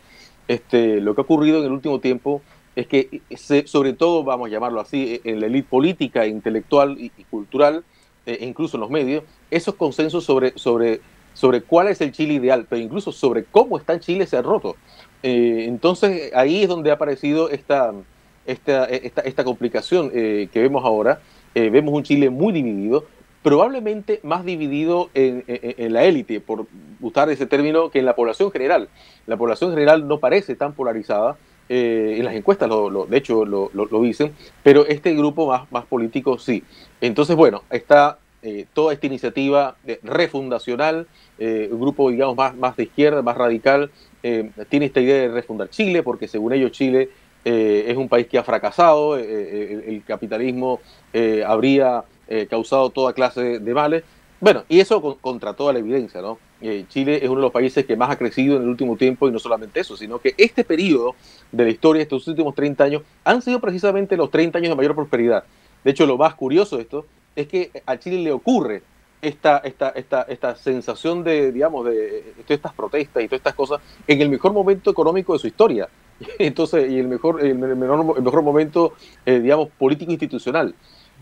Este, 0.47 1.01
lo 1.01 1.15
que 1.15 1.23
ha 1.23 1.25
ocurrido 1.25 1.61
en 1.61 1.65
el 1.65 1.73
último 1.73 2.01
tiempo 2.01 2.43
es 2.77 2.87
que, 2.87 3.23
sobre 3.65 3.95
todo, 3.95 4.25
vamos 4.25 4.49
a 4.49 4.51
llamarlo 4.51 4.81
así, 4.81 5.21
en 5.25 5.41
la 5.41 5.47
élite 5.47 5.69
política, 5.71 6.27
intelectual 6.27 6.99
y, 6.99 7.11
cultural, 7.31 7.83
e 8.27 8.45
incluso 8.45 8.77
en 8.77 8.83
los 8.83 8.91
medios, 8.91 9.25
esos 9.51 9.75
consensos 9.75 10.23
sobre, 10.23 10.53
sobre, 10.57 11.01
sobre 11.35 11.63
cuál 11.63 11.89
es 11.89 12.01
el 12.01 12.13
Chile 12.13 12.35
ideal, 12.35 12.67
pero 12.69 12.83
incluso 12.83 13.13
sobre 13.13 13.45
cómo 13.45 13.79
está 13.79 13.99
Chile 14.01 14.27
se 14.27 14.37
han 14.37 14.45
roto. 14.45 14.77
Eh, 15.23 15.65
entonces 15.67 16.33
ahí 16.35 16.63
es 16.63 16.69
donde 16.69 16.91
ha 16.91 16.95
aparecido 16.95 17.51
esta, 17.51 17.93
esta, 18.47 18.85
esta, 18.87 19.45
complicación 19.45 20.11
eh, 20.15 20.49
que 20.53 20.61
vemos 20.61 20.85
ahora. 20.85 21.21
Eh, 21.55 21.71
vemos 21.71 21.95
un 21.95 22.03
Chile 22.03 22.31
muy 22.31 22.53
dividido, 22.53 23.05
probablemente 23.43 24.21
más 24.23 24.45
dividido 24.45 25.11
en, 25.15 25.45
la 25.93 26.05
élite, 26.05 26.41
por 26.41 26.67
usar 27.01 27.31
ese 27.31 27.47
término, 27.47 27.91
que 27.91 27.99
en 27.99 28.05
la 28.05 28.15
población 28.15 28.51
general. 28.51 28.89
La 29.27 29.37
población 29.37 29.71
general 29.71 30.07
no 30.07 30.19
parece 30.19 30.55
tan 30.55 30.73
polarizada. 30.73 31.37
en 31.69 32.25
las 32.25 32.35
encuestas, 32.35 32.69
lo, 32.69 33.07
de 33.07 33.17
hecho, 33.17 33.45
lo, 33.45 33.71
lo, 33.75 34.01
dicen, 34.01 34.33
pero 34.63 34.87
este 34.87 35.15
grupo 35.15 35.47
más, 35.47 35.71
más 35.71 35.85
político 35.85 36.39
sí. 36.39 36.63
Entonces, 37.01 37.37
bueno, 37.37 37.63
está 37.71 38.19
toda 38.73 38.93
esta 38.93 39.07
iniciativa 39.07 39.77
refundacional, 40.03 41.07
un 41.39 41.81
grupo, 41.81 42.11
digamos, 42.11 42.37
más, 42.37 42.57
más 42.57 42.77
de 42.77 42.85
izquierda, 42.85 43.23
más 43.23 43.37
radical, 43.37 43.91
eh, 44.23 44.51
tiene 44.69 44.87
esta 44.87 45.01
idea 45.01 45.23
de 45.23 45.29
refundar 45.29 45.71
Chile, 45.71 46.03
porque 46.03 46.27
según 46.27 46.53
ellos 46.53 46.73
Chile 46.73 47.11
eh, 47.45 47.85
es 47.87 47.97
un 47.97 48.09
país 48.09 48.27
que 48.27 48.39
ha 48.39 48.43
fracasado, 48.43 49.17
eh, 49.17 49.85
el, 49.87 50.03
capitalismo 50.05 50.81
habría 51.47 52.05
causado 52.51 52.91
toda 52.91 53.13
clase 53.13 53.59
de 53.59 53.75
males. 53.75 54.05
Bueno, 54.41 54.65
y 54.69 54.81
eso 54.81 55.19
contra 55.21 55.55
toda 55.55 55.73
la 55.73 55.79
evidencia, 55.81 56.21
¿no? 56.21 56.39
Chile 56.89 57.17
es 57.23 57.29
uno 57.29 57.37
de 57.37 57.43
los 57.43 57.53
países 57.53 57.87
que 57.87 57.97
más 57.97 58.11
ha 58.11 58.17
crecido 58.17 58.57
en 58.57 58.63
el 58.63 58.69
último 58.69 58.97
tiempo 58.97 59.29
y 59.29 59.33
no 59.33 59.39
solamente 59.39 59.81
eso, 59.81 59.97
sino 59.97 60.19
que 60.19 60.35
este 60.37 60.65
periodo 60.65 61.15
de 61.51 61.65
la 61.65 61.71
historia, 61.71 62.03
estos 62.03 62.27
últimos 62.29 62.55
30 62.55 62.85
años, 62.85 63.03
han 63.25 63.41
sido 63.43 63.61
precisamente 63.61 64.17
los 64.17 64.31
30 64.31 64.59
años 64.59 64.71
de 64.71 64.77
mayor 64.77 64.95
prosperidad. 64.95 65.45
De 65.85 65.93
hecho, 65.93 66.07
lo 66.07 66.19
más 66.19 66.35
curioso 66.35 66.77
de 66.77 66.83
esto 66.83 67.07
es 67.39 67.47
que 67.47 67.71
a 67.87 67.97
Chile 67.99 68.19
le 68.19 68.33
ocurre 68.33 68.83
esta, 69.23 69.59
esta, 69.59 69.91
esta, 69.91 70.23
esta 70.23 70.57
sensación 70.57 71.23
de, 71.23 71.53
digamos, 71.53 71.87
de, 71.87 72.33
todas 72.39 72.51
estas 72.51 72.73
protestas 72.73 73.23
y 73.23 73.29
todas 73.29 73.39
estas 73.39 73.55
cosas 73.55 73.81
en 74.09 74.21
el 74.21 74.29
mejor 74.29 74.53
momento 74.53 74.91
económico 74.91 75.35
de 75.35 75.39
su 75.39 75.47
historia. 75.47 75.89
Entonces, 76.39 76.91
y 76.91 76.99
el 76.99 77.07
mejor, 77.07 77.45
el 77.45 77.55
mejor, 77.55 78.17
el 78.17 78.23
mejor 78.25 78.43
momento, 78.43 78.95
eh, 79.25 79.39
digamos, 79.39 79.69
político 79.79 80.11
institucional. 80.11 80.75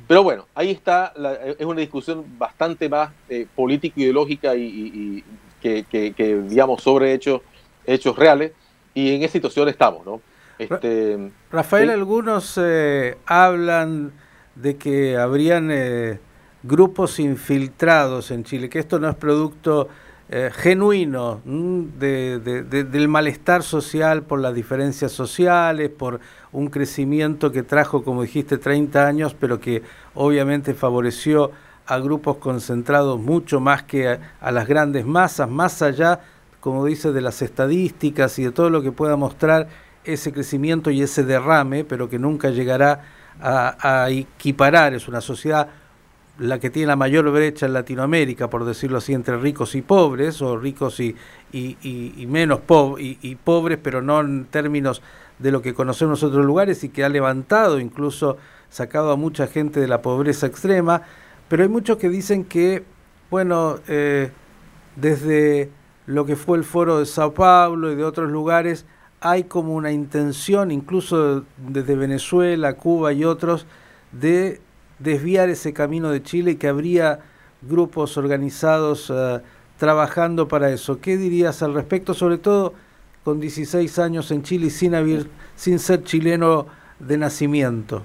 Pero 0.08 0.23
bueno, 0.23 0.46
ahí 0.54 0.70
está, 0.70 1.12
es 1.58 1.66
una 1.66 1.80
discusión 1.80 2.25
bastante 2.38 2.88
más 2.88 3.11
eh, 3.28 3.46
político-ideológica 3.54 4.54
y, 4.56 5.23
que, 5.61 5.85
que, 5.85 6.42
digamos, 6.49 6.82
sobre 6.82 7.12
hechos, 7.12 7.42
hechos 7.85 8.16
reales. 8.16 8.52
Y 8.94 9.14
en 9.14 9.23
esa 9.23 9.32
situación 9.32 9.68
estamos, 9.68 10.06
¿no? 10.06 10.20
Este, 10.58 11.30
Rafael, 11.50 11.90
algunos 11.90 12.58
eh, 12.62 13.16
hablan 13.26 14.12
de 14.56 14.76
que 14.76 15.16
habrían 15.16 15.70
grupos 16.62 17.18
infiltrados 17.20 18.30
en 18.30 18.44
Chile, 18.44 18.68
que 18.68 18.78
esto 18.78 18.98
no 18.98 19.08
es 19.08 19.14
producto 19.14 19.88
eh, 20.28 20.50
genuino 20.52 21.40
del 21.44 23.08
malestar 23.08 23.62
social 23.62 24.25
por 24.25 24.40
las 24.40 24.54
diferencias 24.54 25.12
sociales, 25.12 25.88
por 25.88 26.18
un 26.50 26.68
crecimiento 26.68 27.52
que 27.52 27.62
trajo, 27.62 28.02
como 28.02 28.22
dijiste, 28.22 28.58
30 28.58 29.06
años, 29.06 29.36
pero 29.38 29.60
que 29.60 29.82
obviamente 30.14 30.75
favoreció 30.75 31.52
a 31.86 32.00
grupos 32.00 32.38
concentrados 32.38 33.20
mucho 33.20 33.60
más 33.60 33.84
que 33.84 34.18
a, 34.40 34.50
las 34.50 34.66
grandes 34.66 35.06
masas, 35.06 35.48
más 35.48 35.80
allá, 35.80 36.18
como 36.58 36.84
dice, 36.84 37.12
de 37.12 37.20
las 37.20 37.40
estadísticas 37.40 38.36
y 38.40 38.44
de 38.44 38.50
todo 38.50 38.68
lo 38.68 38.82
que 38.82 38.90
pueda 38.90 39.14
mostrar 39.14 39.68
ese 40.02 40.32
crecimiento 40.32 40.90
y 40.90 41.02
ese 41.02 41.22
derrame, 41.22 41.84
pero 41.84 42.10
que 42.10 42.18
nunca 42.18 42.50
llegará 42.50 43.04
a, 43.40 44.09
equiparar, 44.11 44.95
es 44.95 45.09
una 45.09 45.21
sociedad 45.21 45.69
la 46.38 46.59
que 46.59 46.69
tiene 46.69 46.88
la 46.88 46.97
mayor 46.97 47.31
brecha 47.31 47.66
en 47.66 47.73
Latinoamérica, 47.73 48.50
por 48.50 48.64
decirlo 48.64 48.99
así, 48.99 49.14
entre 49.14 49.38
ricos 49.38 49.75
y 49.75 49.83
pobres, 49.83 50.43
o 50.43 50.59
ricos 50.59 51.00
y, 51.00 51.16
y, 51.52 52.26
menos 52.28 52.61
y, 52.99 53.35
pobres, 53.37 53.78
pero 53.83 54.02
no 54.02 54.21
en 54.21 54.45
términos 54.45 55.00
de 55.38 55.50
lo 55.50 55.62
que 55.62 55.73
conocemos 55.73 56.23
en 56.23 56.28
otros 56.28 56.45
lugares, 56.45 56.85
y 56.85 56.90
que 56.90 57.05
ha 57.05 57.09
levantado, 57.09 57.81
incluso 57.81 58.37
sacado 58.69 59.12
a 59.12 59.16
mucha 59.16 59.47
gente 59.47 59.81
de 59.81 59.88
la 59.88 60.02
pobreza 60.02 60.47
extrema. 60.47 61.02
Pero 61.49 61.62
hay 61.62 61.69
muchos 61.69 61.97
que 61.97 62.11
dicen 62.11 62.45
que, 62.45 62.85
bueno, 63.31 63.76
eh, 63.88 64.31
desde 64.97 65.71
lo 66.07 66.26
que 66.26 66.37
fue 66.37 66.59
el 66.59 66.64
foro 66.64 66.99
de 66.99 67.07
Sao 67.07 67.33
Paulo 67.33 67.90
y 67.90 67.95
de 67.95 68.05
otros 68.05 68.31
lugares, 68.31 68.85
hay 69.30 69.45
como 69.45 69.75
una 69.75 69.92
intención, 69.92 70.71
incluso 70.71 71.45
desde 71.56 71.95
Venezuela, 71.97 72.75
Cuba 72.75 73.12
y 73.12 73.25
otros, 73.25 73.66
de 74.12 74.61
desviar 74.99 75.49
ese 75.49 75.73
camino 75.73 76.11
de 76.11 76.23
Chile 76.23 76.52
y 76.52 76.56
que 76.56 76.68
habría 76.68 77.21
grupos 77.62 78.16
organizados 78.16 79.12
eh, 79.14 79.40
trabajando 79.78 80.49
para 80.49 80.71
eso. 80.71 81.00
¿Qué 81.00 81.16
dirías 81.16 81.62
al 81.62 81.75
respecto, 81.75 82.14
sobre 82.14 82.38
todo 82.38 82.75
con 83.25 83.40
16 83.40 83.99
años 83.99 84.30
en 84.30 84.42
Chile 84.42 84.66
y 84.66 84.71
sin, 84.71 84.95
haber, 84.95 85.26
sin 85.56 85.78
ser 85.78 86.04
chileno 86.04 86.66
de 86.99 87.18
nacimiento? 87.18 88.02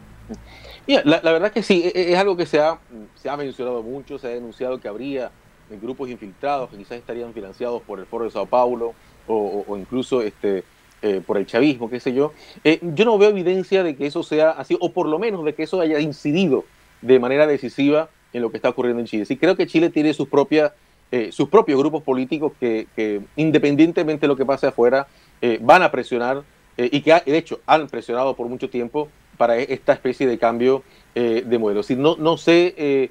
la, 0.87 1.21
verdad 1.21 1.51
que 1.51 1.63
sí, 1.63 1.83
e, 1.85 1.91
e, 1.95 2.13
es, 2.13 2.19
algo 2.19 2.35
que 2.35 2.45
se 2.45 2.59
ha, 2.59 2.77
se 3.15 3.29
ha 3.29 3.37
mencionado 3.37 3.83
mucho, 3.83 4.17
se 4.17 4.27
ha 4.27 4.31
denunciado 4.31 4.79
que 4.79 4.87
habría 4.87 5.31
grupos 5.77 6.09
infiltrados 6.09 6.69
que 6.69 6.77
quizás 6.77 6.97
estarían 6.97 7.33
financiados 7.33 7.81
por 7.83 7.99
el 7.99 8.05
Foro 8.05 8.25
de 8.25 8.31
Sao 8.31 8.45
Paulo 8.45 8.93
o, 9.27 9.77
incluso 9.77 10.21
este, 10.21 10.63
eh, 11.01 11.21
por 11.25 11.37
el 11.37 11.45
chavismo, 11.45 11.89
qué 11.89 11.99
sé 11.99 12.13
yo. 12.13 12.33
Eh, 12.63 12.79
yo 12.81 13.05
no 13.05 13.17
veo 13.17 13.29
evidencia 13.29 13.83
de 13.83 13.95
que 13.95 14.05
eso 14.05 14.23
sea 14.23 14.51
así, 14.51 14.77
o 14.79 14.91
por 14.91 15.07
lo 15.07 15.19
menos 15.19 15.43
de 15.45 15.53
que 15.53 15.63
eso 15.63 15.81
haya 15.81 15.99
incidido 15.99 16.65
de 17.01 17.19
manera 17.19 17.47
decisiva 17.47 18.09
en 18.33 18.41
lo 18.41 18.51
que 18.51 18.57
está 18.57 18.69
ocurriendo 18.69 19.01
en 19.01 19.07
Chile. 19.07 19.25
Sí, 19.25 19.37
creo 19.37 19.55
que 19.55 19.67
Chile 19.67 19.89
tiene 19.89 20.13
sus, 20.13 20.27
propias, 20.27 20.71
eh, 21.11 21.31
sus 21.31 21.49
propios 21.49 21.79
grupos 21.79 22.03
políticos 22.03 22.53
que, 22.59 23.21
independientemente 23.35 24.21
de 24.21 24.27
lo 24.27 24.35
que 24.35 24.45
pase 24.45 24.67
afuera, 24.67 25.07
eh, 25.41 25.59
van 25.61 25.83
a 25.83 25.91
presionar 25.91 26.43
eh, 26.77 26.89
y 26.91 27.01
que 27.01 27.13
de 27.25 27.37
hecho 27.37 27.59
han 27.65 27.87
presionado 27.87 28.35
por 28.35 28.47
mucho 28.47 28.69
tiempo 28.69 29.09
para 29.37 29.57
esta 29.57 29.93
especie 29.93 30.27
de 30.27 30.37
cambio 30.37 30.83
de 31.13 31.57
modelo. 31.57 31.83
Si 31.83 31.95
no, 31.95 32.15
no 32.15 32.37
sé, 32.37 33.09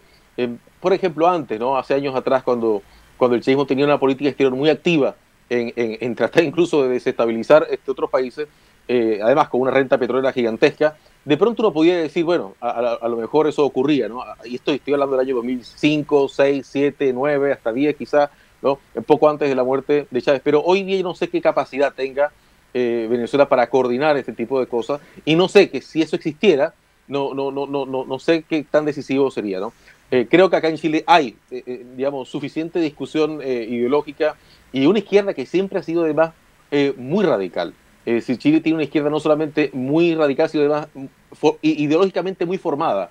por 0.80 0.92
ejemplo, 0.92 1.28
antes, 1.28 1.58
¿no? 1.58 1.76
hace 1.76 1.92
años 1.92 2.14
atrás, 2.14 2.44
cuando, 2.44 2.82
cuando 3.16 3.34
el 3.36 3.42
chavismo 3.42 3.66
tenía 3.66 3.84
una 3.84 3.98
política 3.98 4.30
exterior 4.30 4.54
muy 4.54 4.70
activa 4.70 5.16
en, 5.50 6.14
tratar 6.14 6.44
incluso 6.44 6.84
de 6.84 6.90
desestabilizar 6.90 7.66
este, 7.70 7.90
otros 7.90 8.08
países, 8.08 8.48
además 8.88 9.48
con 9.48 9.60
una 9.60 9.70
renta 9.70 9.98
petrolera 9.98 10.32
gigantesca, 10.32 10.96
de 11.24 11.36
pronto 11.36 11.62
uno 11.62 11.72
podía 11.72 11.98
decir, 11.98 12.24
bueno, 12.24 12.54
a, 12.60 13.06
lo 13.08 13.16
mejor 13.16 13.46
eso 13.46 13.64
ocurría, 13.64 14.08
¿no? 14.08 14.22
Y 14.44 14.56
estoy, 14.56 14.76
estoy 14.76 14.94
hablando 14.94 15.16
del 15.16 15.26
año 15.26 15.36
2005, 15.36 16.28
6, 16.28 16.66
7, 16.68 17.12
9, 17.12 17.52
hasta 17.52 17.72
10 17.72 17.96
quizás, 17.96 18.30
¿no? 18.62 18.78
Poco 19.06 19.28
antes 19.28 19.48
de 19.48 19.54
la 19.54 19.62
muerte 19.62 20.06
de 20.10 20.22
Chávez. 20.22 20.40
Pero 20.42 20.62
hoy 20.62 20.82
día 20.82 21.02
no 21.02 21.14
sé 21.14 21.28
qué 21.28 21.40
capacidad 21.40 21.92
tenga 21.92 22.32
eh, 22.72 23.06
Venezuela 23.10 23.48
para 23.48 23.68
coordinar 23.68 24.16
este 24.16 24.32
tipo 24.32 24.60
de 24.60 24.66
cosas 24.66 25.00
y 25.24 25.34
no 25.34 25.48
sé 25.48 25.70
que 25.70 25.80
si 25.82 26.02
eso 26.02 26.16
existiera, 26.16 26.72
no, 27.08 27.34
no, 27.34 27.50
no, 27.50 27.66
no, 27.66 27.84
no, 27.84 28.04
no 28.04 28.18
sé 28.18 28.44
qué 28.48 28.64
tan 28.68 28.84
decisivo 28.84 29.30
sería, 29.30 29.58
¿no? 29.60 29.72
Eh, 30.12 30.26
creo 30.28 30.48
que 30.48 30.56
acá 30.56 30.68
en 30.68 30.76
Chile 30.76 31.04
hay, 31.06 31.36
eh, 31.50 31.84
digamos, 31.96 32.28
suficiente 32.28 32.80
discusión 32.80 33.42
ideológica 33.42 34.36
y 34.72 34.86
una 34.86 34.98
izquierda 34.98 35.34
que 35.34 35.46
siempre 35.46 35.78
ha 35.78 35.82
sido 35.82 36.04
además 36.04 36.32
muy 36.96 37.24
radical. 37.24 37.74
Es 38.06 38.14
decir, 38.14 38.38
Chile 38.38 38.60
tiene 38.60 38.76
una 38.76 38.84
izquierda 38.84 39.10
no 39.10 39.20
solamente 39.20 39.70
muy 39.72 40.14
radical, 40.14 40.48
sino 40.48 40.64
además 40.64 40.88
ideológicamente 41.62 42.46
muy 42.46 42.58
formada. 42.58 43.10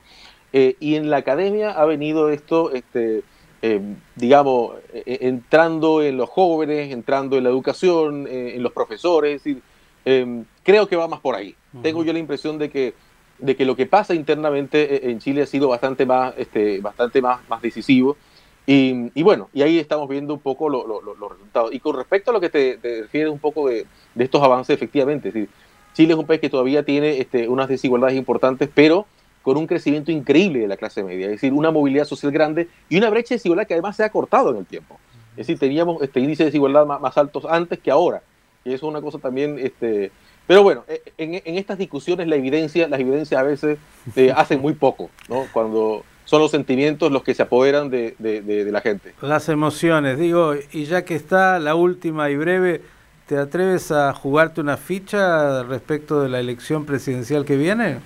Eh, 0.52 0.76
y 0.80 0.96
en 0.96 1.10
la 1.10 1.18
academia 1.18 1.72
ha 1.72 1.86
venido 1.86 2.30
esto, 2.30 2.72
este, 2.74 3.24
eh, 3.62 3.82
digamos, 4.16 4.74
eh, 4.94 5.20
entrando 5.22 6.02
en 6.02 6.18
los 6.18 6.30
jóvenes, 6.30 6.92
entrando 6.92 7.38
en 7.38 7.44
la 7.44 7.50
educación, 7.50 8.28
en 8.28 8.62
los 8.64 8.72
profesores. 8.72 9.36
Es 9.36 9.44
decir, 9.44 10.42
creo 10.64 10.88
que 10.88 10.96
va 10.96 11.08
más 11.08 11.20
por 11.20 11.36
ahí. 11.36 11.56
Tengo 11.84 12.04
yo 12.04 12.14
la 12.14 12.20
impresión 12.20 12.58
de 12.58 12.70
que, 12.70 12.96
de 13.38 13.56
que 13.56 13.66
lo 13.66 13.76
que 13.76 13.86
pasa 13.86 14.16
internamente 14.16 15.10
en 15.10 15.20
Chile 15.20 15.44
ha 15.44 15.46
sido 15.46 15.70
bastante 15.70 16.06
más, 16.06 16.34
este, 16.38 16.82
bastante 16.82 17.22
más, 17.22 17.48
más 17.48 17.62
decisivo. 17.62 18.18
Y, 18.72 19.24
bueno, 19.24 19.50
y 19.52 19.64
ahí 19.64 19.80
estamos 19.80 20.08
viendo 20.08 20.32
un 20.32 20.42
poco 20.42 20.70
los 20.70 21.32
resultados. 21.32 21.74
Y 21.74 21.80
con 21.80 21.96
respecto 21.96 22.30
a 22.30 22.36
lo 22.36 22.40
que 22.40 22.50
te, 22.50 22.78
te 22.78 23.02
refieres 23.02 23.34
un 23.34 23.40
poco 23.40 23.68
de, 23.68 23.88
estos 24.16 24.44
avances, 24.44 24.76
efectivamente, 24.76 25.32
Chile 25.94 26.14
es 26.14 26.20
un 26.20 26.28
país 26.28 26.40
que 26.40 26.52
todavía 26.52 26.84
tiene 26.84 27.18
este, 27.18 27.48
unas 27.48 27.68
desigualdades 27.68 28.16
importantes, 28.16 28.70
pero 28.72 29.08
con 29.42 29.58
un 29.58 29.66
crecimiento 29.66 30.12
increíble 30.12 30.60
de 30.60 30.68
la 30.68 30.78
clase 30.78 31.04
media, 31.04 31.26
es 31.26 31.32
decir, 31.32 31.52
una 31.52 31.72
movilidad 31.72 32.06
social 32.06 32.32
grande 32.32 32.68
y 32.90 32.98
una 32.98 33.10
brecha 33.10 33.30
de 33.30 33.38
desigualdad 33.38 33.66
que 33.66 33.74
además 33.74 33.96
se 33.96 34.04
ha 34.04 34.12
cortado 34.12 34.52
en 34.52 34.58
el 34.58 34.68
tiempo. 34.68 35.00
Es 35.32 35.48
decir, 35.48 35.58
teníamos 35.58 36.00
este 36.04 36.20
índice 36.20 36.44
de 36.44 36.50
desigualdad 36.50 36.86
más, 36.86 37.18
altos 37.18 37.46
antes 37.50 37.80
que 37.80 37.90
ahora. 37.90 38.22
Y 38.64 38.70
eso 38.74 38.86
es 38.86 38.92
una 38.92 39.02
cosa 39.02 39.18
también 39.18 39.58
este, 39.58 40.12
Pero 40.46 40.62
bueno, 40.62 40.84
eh, 40.88 41.02
en, 41.18 41.34
en, 41.34 41.58
estas 41.58 41.80
discusiones 41.80 42.28
la 42.28 42.36
evidencia, 42.36 42.88
las 42.88 43.00
evidencias 43.00 43.42
a 43.42 43.44
veces 43.44 43.80
eh, 44.16 44.32
hacen 44.36 44.62
muy 44.62 44.74
poco, 44.74 45.10
¿no? 45.28 45.46
Cuando 45.54 46.04
son 46.30 46.42
los 46.42 46.52
sentimientos 46.52 47.12
los 47.12 47.24
que 47.24 47.34
se 47.34 47.42
apoderan 47.42 47.90
de, 47.90 48.14
de, 48.20 48.44
de, 48.44 48.72
la 48.72 48.82
gente. 48.82 49.16
Las 49.20 49.50
emociones, 49.50 50.20
digo, 50.20 50.54
y 50.72 50.86
ya 50.86 51.04
que 51.04 51.16
está 51.16 51.58
la 51.58 51.74
última 51.74 52.30
y 52.30 52.36
breve, 52.36 52.84
¿te 53.26 53.36
atreves 53.36 53.92
a 53.92 54.14
jugarte 54.14 54.62
una 54.62 54.78
ficha 54.78 55.64
respecto 55.64 56.22
de 56.22 56.30
la 56.30 56.40
elección 56.40 56.86
presidencial 56.86 57.46
que 57.46 57.58
viene? 57.58 57.98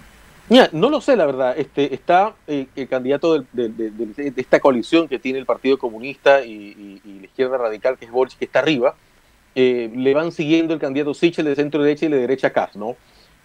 Mira, 0.48 0.70
no 0.72 0.90
lo 0.90 1.02
sé, 1.02 1.18
la 1.18 1.26
verdad. 1.26 1.54
Este, 1.58 1.94
está 1.94 2.34
el 2.48 2.88
candidato 2.90 3.44
de, 3.52 3.68
de, 3.68 4.34
esta 4.38 4.62
coalición 4.62 5.10
que 5.10 5.20
tiene 5.20 5.40
el 5.40 5.46
Partido 5.46 5.78
Comunista 5.78 6.46
y, 6.46 6.54
y, 6.54 7.02
y 7.04 7.20
la 7.20 7.26
izquierda 7.26 7.58
radical, 7.58 7.98
que 7.98 8.06
es 8.06 8.12
Boric, 8.12 8.38
que 8.38 8.46
está 8.46 8.60
arriba. 8.60 8.96
Eh, 9.54 9.92
le 9.94 10.14
van 10.14 10.32
siguiendo 10.32 10.74
el 10.74 10.80
candidato 10.80 11.14
Sichel 11.14 11.44
de 11.44 11.56
centro 11.56 11.84
derecha 11.84 12.06
y 12.06 12.10
de 12.10 12.20
derecha 12.20 12.54
Kass, 12.54 12.78
¿no? 12.78 12.96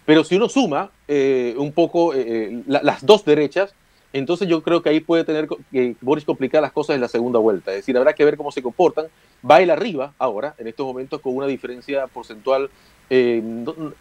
Pero 0.05 0.23
si 0.23 0.37
uno 0.37 0.47
suma 0.47 0.89
eh, 1.05 1.53
un 1.57 1.73
poco 1.73 2.13
eh, 2.13 2.23
eh 2.25 2.63
la, 2.65 2.81
las 2.81 3.05
dos 3.05 3.25
derechas, 3.25 3.75
entonces 4.11 4.47
yo 4.47 4.63
creo 4.63 4.81
que 4.81 4.89
ahí 4.89 4.99
puede 4.99 5.23
tener 5.23 5.47
que 5.71 5.95
Boris 6.01 6.25
complicar 6.25 6.61
las 6.61 6.71
cosas 6.71 6.95
en 6.95 7.01
la 7.01 7.07
segunda 7.07 7.39
vuelta. 7.39 7.71
Es 7.71 7.77
decir, 7.77 7.95
habrá 7.97 8.13
que 8.13 8.25
ver 8.25 8.37
cómo 8.37 8.51
se 8.51 8.63
comportan. 8.63 9.07
Va 9.49 9.61
él 9.61 9.69
arriba 9.69 10.13
ahora, 10.17 10.55
en 10.57 10.67
estos 10.67 10.85
momentos, 10.85 11.21
con 11.21 11.35
una 11.35 11.45
diferencia 11.45 12.07
porcentual. 12.07 12.69
Eh, 13.11 13.41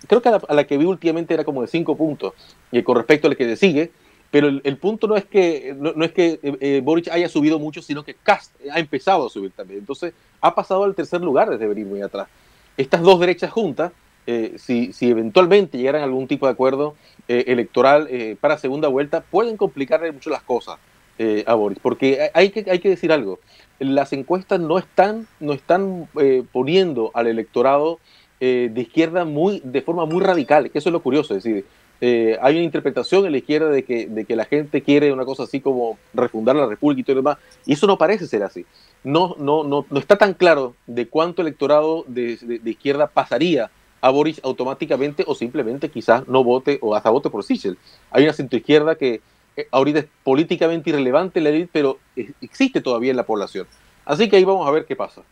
creo 0.07 0.23
que 0.23 0.29
a 0.29 0.55
la, 0.55 0.65
que 0.65 0.79
vi 0.79 0.87
últimamente 0.87 1.35
era 1.35 1.45
como 1.45 1.63
de 1.63 1.69
5 1.69 1.97
puntos 1.97 2.33
y 2.71 2.83
con 2.83 2.97
respecto 2.97 3.29
al 3.29 3.37
que 3.37 3.45
le 3.45 3.57
sigue. 3.57 3.91
Pero 4.31 4.49
el, 4.49 4.77
punto 4.77 5.07
no 5.07 5.17
es 5.17 5.25
que, 5.25 5.75
no, 5.79 6.05
es 6.05 6.13
que 6.13 6.39
eh, 6.43 6.83
Boric 6.85 7.09
haya 7.09 7.31
subido 7.31 7.59
mucho, 7.59 7.81
sino 7.81 8.05
que 8.05 8.15
Cast 8.15 8.55
ha 8.71 8.79
empezado 8.79 9.27
a 9.27 9.31
subir 9.31 9.53
también. 9.53 9.81
Entonces 9.81 10.13
ha 10.41 10.55
pasado 10.55 10.85
al 10.85 10.95
tercer 10.95 11.23
lugar 11.23 11.49
desde 11.49 11.67
venir 11.67 11.87
muy 11.87 12.03
atrás. 12.03 12.29
Estas 12.77 13.01
dos 13.01 13.19
derechas 13.21 13.51
juntas, 13.51 13.93
eh, 14.29 14.59
si, 14.59 14.93
si, 14.93 15.09
eventualmente 15.09 15.79
llegaran 15.79 16.03
a 16.03 16.05
algún 16.05 16.29
tipo 16.29 16.45
de 16.45 16.53
acuerdo 16.53 16.95
eh, 17.29 17.45
electoral 17.47 18.07
eh, 18.11 18.37
para 18.39 18.59
segunda 18.59 18.87
vuelta, 18.89 19.23
pueden 19.23 19.57
complicarle 19.57 20.13
mucho 20.13 20.29
las 20.29 20.43
cosas 20.43 20.77
eh, 21.19 21.45
a 21.47 21.55
Boris. 21.55 21.79
Porque 21.81 22.31
hay 22.35 22.51
que, 22.51 22.71
hay 22.71 22.79
que 22.79 22.91
decir 22.91 23.11
algo, 23.11 23.39
las 23.79 24.13
encuestas 24.13 24.61
no 24.61 24.79
están, 24.79 25.27
no 25.41 25.55
están 25.55 26.09
eh, 26.21 26.43
poniendo 26.53 27.11
al 27.15 27.27
electorado 27.27 27.99
de 28.41 28.73
izquierda 28.77 29.25
muy, 29.25 29.61
de 29.65 29.83
forma 29.83 30.07
muy 30.07 30.23
radical, 30.23 30.71
que 30.71 30.79
eso 30.79 30.91
es 30.91 30.93
lo 30.93 31.03
curioso, 31.03 31.35
es 31.35 31.43
decir, 31.43 31.65
eh, 32.01 32.39
hay 32.41 32.55
una 32.55 32.65
interpretación 32.65 33.27
en 33.27 33.33
la 33.33 33.39
izquierda 33.39 33.69
de 33.69 33.83
que, 33.83 34.07
de 34.07 34.25
que 34.25 34.37
la 34.37 34.45
gente 34.45 34.83
quiere 34.83 35.13
una 35.13 35.25
cosa 35.25 35.43
así 35.43 35.61
como 35.61 35.99
refundar 36.15 36.55
la 36.55 36.67
República 36.67 37.01
y 37.01 37.05
todo 37.05 37.17
lo 37.17 37.23
demás, 37.23 37.39
y 37.67 37.73
eso 37.73 37.89
no 37.89 37.99
parece 37.99 38.29
ser 38.29 38.45
así. 38.45 38.65
No, 39.03 39.35
no, 39.39 39.65
no, 39.65 39.87
no 39.91 39.99
está 39.99 40.17
tan 40.17 40.35
claro 40.35 40.77
de 40.87 41.09
cuánto 41.09 41.43
electorado 41.43 42.05
de, 42.07 42.37
de, 42.37 42.59
de 42.61 42.71
izquierda 42.71 43.09
pasaría 43.09 43.71
a 44.01 44.11
Boris 44.11 44.41
automáticamente 44.45 45.25
o 45.27 45.35
simplemente 45.35 45.91
quizás 45.91 46.27
no 46.29 46.45
vote 46.45 46.79
o 46.83 46.95
hasta 46.95 47.11
vote 47.11 47.31
por 47.31 47.45
Sichel. 47.45 47.79
Hay 48.11 48.25
una 48.25 48.33
centroizquierda 48.33 48.95
que 48.95 49.21
eh, 49.57 49.69
ahorita 49.71 50.01
es 50.01 50.07
políticamente 50.23 50.91
irrelevante 50.91 51.41
la 51.41 51.49
élite, 51.49 51.71
pero 51.73 51.99
existe 52.41 52.81
todavía 52.81 53.11
en 53.11 53.17
la 53.17 53.25
población. 53.25 53.67
Así 54.05 54.29
que 54.29 54.37
ahí 54.37 54.45
vamos 54.45 54.67
a 54.67 54.71
ver 54.71 54.87
qué 54.87 54.97
pasa. 54.97 55.23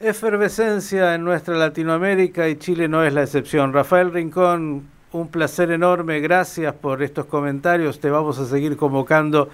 Efervescencia 0.00 1.14
en 1.14 1.22
nuestra 1.24 1.56
Latinoamérica 1.56 2.48
y 2.48 2.56
Chile 2.56 2.88
no 2.88 3.04
es 3.04 3.12
la 3.12 3.22
excepción. 3.22 3.72
Rafael 3.72 4.12
Rincón, 4.12 4.88
un 5.12 5.28
placer 5.28 5.70
enorme, 5.70 6.20
gracias 6.20 6.74
por 6.74 7.02
estos 7.02 7.26
comentarios, 7.26 8.00
te 8.00 8.10
vamos 8.10 8.38
a 8.38 8.46
seguir 8.46 8.76
convocando, 8.76 9.48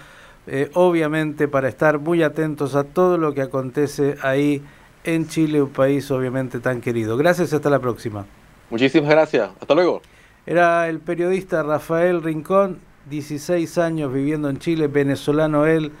eh, 0.47 0.71
obviamente, 0.73 1.47
para 1.47 1.69
estar 1.69 1.99
muy 1.99 2.23
atentos 2.23 2.73
a 2.75 2.83
todo 2.85 3.17
lo 3.17 3.33
que 3.33 3.43
acontece 3.43 4.17
ahí 4.23 4.63
en 5.03 5.27
Chile, 5.27 5.61
un 5.61 5.69
país 5.69 6.09
obviamente 6.11 6.59
tan 6.59 6.81
querido. 6.81 7.17
Gracias 7.17 7.51
y 7.51 7.55
hasta 7.55 7.69
la 7.69 7.79
próxima. 7.79 8.25
Muchísimas 8.69 9.09
gracias, 9.09 9.51
hasta 9.59 9.75
luego. 9.75 10.01
Era 10.45 10.87
el 10.87 10.99
periodista 10.99 11.63
Rafael 11.63 12.23
Rincón, 12.23 12.79
16 13.09 13.77
años 13.77 14.13
viviendo 14.13 14.49
en 14.49 14.57
Chile, 14.57 14.87
venezolano 14.87 15.65
él, 15.65 15.91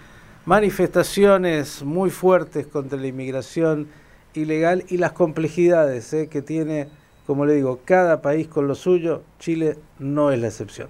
manifestaciones 0.45 1.83
muy 1.83 2.09
fuertes 2.09 2.67
contra 2.67 2.99
la 2.99 3.07
inmigración 3.07 3.87
ilegal 4.33 4.85
y 4.87 4.97
las 4.97 5.11
complejidades 5.11 6.13
eh, 6.13 6.27
que 6.27 6.41
tiene 6.41 6.87
como 7.31 7.45
le 7.45 7.53
digo, 7.53 7.79
cada 7.85 8.21
país 8.21 8.49
con 8.49 8.67
lo 8.67 8.75
suyo, 8.75 9.23
Chile 9.39 9.77
no 9.99 10.31
es 10.31 10.39
la 10.41 10.47
excepción. 10.47 10.89